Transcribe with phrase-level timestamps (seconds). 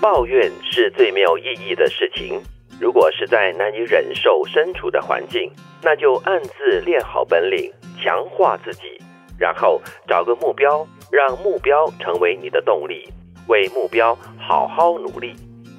[0.00, 2.40] 抱怨是最没有意义的事情。
[2.80, 7.70] 如果是在难以忍受身处的环境，那就暗自练好本领，
[8.02, 8.98] 强化自己，
[9.38, 13.06] 然后找个目标，让目标成为你的动力，
[13.48, 15.34] 为目标好好努力。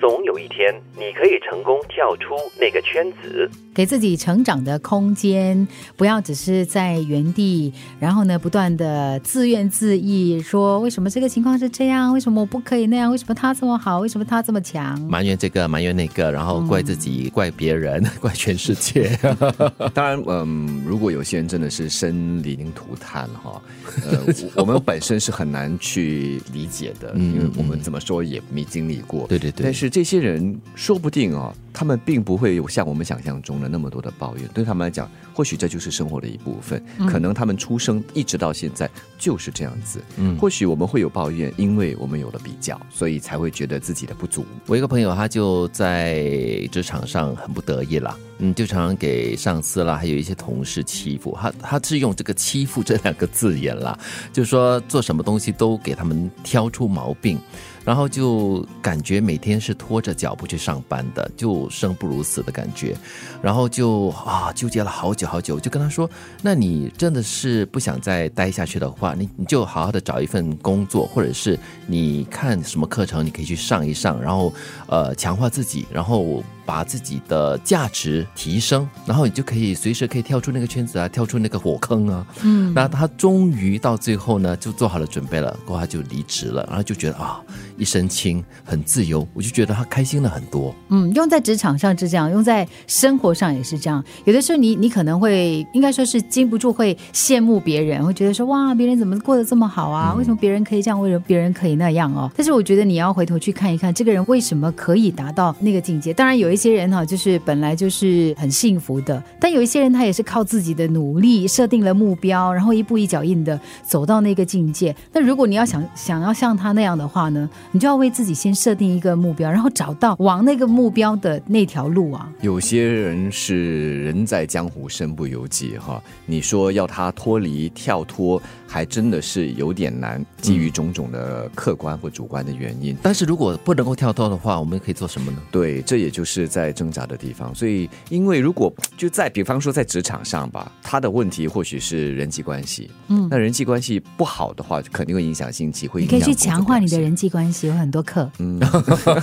[0.00, 3.50] 总有一天，你可以成功跳出那个圈子。
[3.76, 5.68] 给自己成长的空间，
[5.98, 7.70] 不要只是在原地，
[8.00, 19.10] 然后呢，不断的自怨自艾，说为什么这个情况是这样，为什么我不可以那样，为什么他这么好，为什么他这么强，埋怨这个，埋怨那个，然后怪自己，怪别人， 怪全世界。
[19.92, 23.60] 当然，嗯，如果有些人真的是生灵涂炭哈，
[24.06, 24.18] 呃，
[24.54, 29.26] 我们本身是很难去理解的， 因为我们怎么说也没经历过。
[29.26, 29.64] 对对对。
[29.64, 33.66] 但是这些人说不定哦，他们并不会有像我们想象中的。
[33.68, 36.82] 那么多的抱怨，对他们来讲，或许这就是生活的一部分。
[37.06, 40.00] 可能他们出生一直到现在就是这样子。
[40.16, 44.46] 嗯，或许我们会有抱怨，因为我们有了比较，所以才会觉得自己的不足。
[44.66, 46.24] 我一个朋友，他就在
[46.72, 51.52] 职场上很不得意了，嗯，就常常给上司啦，还有一些同事欺负他。
[51.60, 53.98] 他是用这个“欺负”这两个字眼啦，
[54.32, 57.38] 就是说做什么东西都给他们挑出毛病。
[57.86, 62.96] 然后就感觉每天是拖着脚步去上班的，就生不如死的感觉。
[63.40, 66.10] 然后就啊纠结了好久好久，就跟他说
[66.42, 71.56] ：“那你真的是不想再待下去的话，你你就好好的找一份工作，或者是
[71.86, 74.52] 你看什么课程，你可以去上一上，然后
[74.88, 82.26] 呃强化自己，然后。”把自己的价值提升，然后你就可以随时可以跳出那个圈子啊，跳出那个火坑啊。
[82.42, 87.40] 嗯，那他终于到最后呢，就做好了准备了，过后他就离职了，然后就觉得啊，
[87.78, 89.26] 一身轻，很自由。
[89.32, 90.74] 我就觉得他开心了很多。
[90.88, 94.04] 嗯，用在职场上是这样，用在生活上也是这样。
[94.24, 100.12] 有的时候你你可能会应该说是禁不住会羡慕别人，会觉得说哇，别人怎么过得这么好啊？
[100.18, 102.28] 为什么别人可以这样，为什么别人可以那样哦？
[102.36, 106.12] 但是我觉得你要回头去看一看，这个人为什么可以达到那个境界？
[106.12, 106.55] 当然有一。
[106.56, 114.96] 一些人哈，就是本来就是很幸福的，但有一些人他也是靠自己的努力设定了目标，然后一步一脚印的走到那个境界。
[115.12, 122.26] 那如果你要想想要像他那样的话呢，你就要为自己先设定一个目标，然后找到往那个目标的那条路啊。
[122.40, 132.96] 有些人是人在江湖身不由己哈，你说要他脱离跳脱，还真的是有点难，基于种种的客观或主观的原因。
[133.02, 135.38] 但是如果不能够跳脱的话，我们可以做什么呢？
[135.50, 136.45] 对，这也就是。
[136.46, 148.60] 在挣扎的地方，所以因为如果就在比方说在职场上吧，他的问题或许是人际关系，嗯，那人际关系不好的话，肯定会影响心情，会你可以去强化你的人际关系，有很多课，嗯，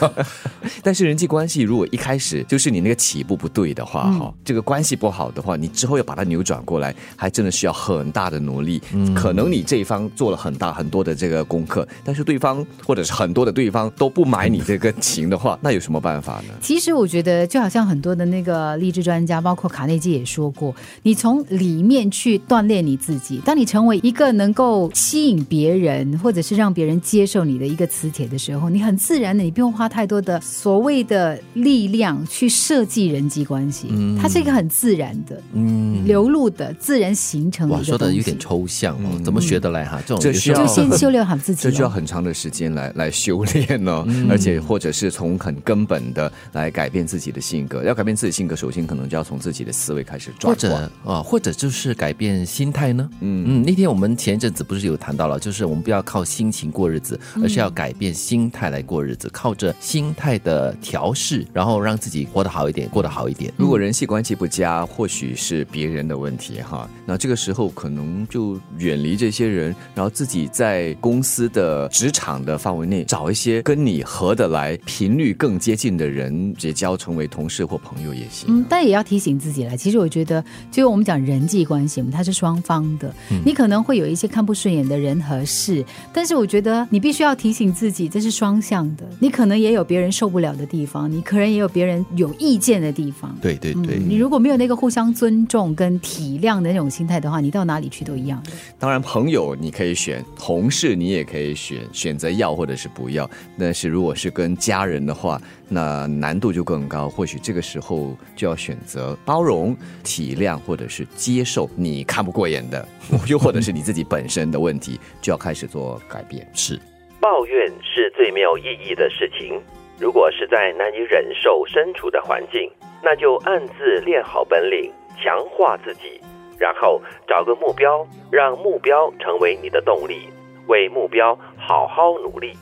[0.83, 8.81] 但是人际关系如果一开始就是你那个起步不对的话，哈，这个关系不好的话，你之后要把它扭转过来，还真的需要很大的努力。
[8.91, 16.53] 嗯，可能你这一方做了很大很多的这个功课，但是对方或者是很多的对方都不买你这个情的话，那有什么办法呢？
[16.61, 17.07] 其实我。
[17.13, 23.39] 觉得就好像很多的那个励志专家，包括卡内基也说过，你从里面去锻炼你自己。
[23.45, 33.89] 当你成为一个能够吸引别人，或者是让别人接受你的一个磁铁的时候，你很自然的，你不用花太多的所谓的力量去设计人际关系。
[33.91, 37.75] 嗯，它是一个很自然的，嗯，流露的自然形成的。
[37.75, 40.01] 哇，说的有点抽象哦，怎么学得来哈？
[40.03, 47.02] 这种需要就先 修炼好自己，这需要很长的时间来来修炼呢，而且或者是从很根本的来改变。
[47.05, 53.09] 自己的性格要改变自己性格，首先可能就要从自己的思维开始转，或者啊，或者就是改变心态呢。
[53.21, 63.53] 嗯嗯，那天我们前一阵子不是有谈到了，就是我们不要靠心情过日子，而是要改变心态来过日子，靠着心态的调试，然后让自己活得好一点，过得好一点。
[63.57, 76.92] 如果人际关系不佳，或许是别人的问题哈，那这个时候可能就远离这些人，然后自己在公司的职场的范围内找一些跟你合得来、频率更接近的人结交。
[76.95, 79.75] 成为同事或朋友也行，嗯，但也要提醒自己了。
[79.75, 83.13] 其实我觉得，就我们讲人际关系嘛，它是双方的。
[83.45, 89.03] 你可能会有一些看不顺眼的人和事，但是我觉得你必须要提醒自己，这是双向的。
[89.19, 93.35] 你可能也有别人受不了的地方，你可能也有别人有意见的地方。
[93.41, 98.51] 对对对，你如果没有那个互相尊重跟体谅的那种心态的话，你到哪里去都一样的。
[98.77, 103.29] 当然，朋友你可以选，同事你也可以选，选择要或者是不要。
[103.57, 106.82] 但是如果是跟家人的话，那难度就更。
[106.87, 112.87] 高，或许这个时候就要选择包容、体谅，或者是接受你看不过眼的，
[113.27, 116.47] 又或者是你自己本身的问题，就要开始做改变。
[116.53, 116.79] 是，
[117.19, 119.61] 抱怨是最没有意义的事情。
[119.99, 122.69] 如果实在难以忍受身处的环境，
[123.01, 124.91] 那就暗自练好本领，
[125.21, 126.19] 强化自己，
[126.57, 130.27] 然后找个目标，让目标成为你的动力，
[130.67, 132.53] 为目标好好努力。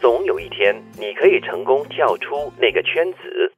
[0.00, 3.52] 总有一天你可以成功跳出那个圈子。